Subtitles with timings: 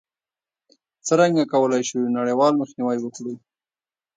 [1.07, 3.33] څرنګه کولای شو نړیوال مخنیوی وکړو؟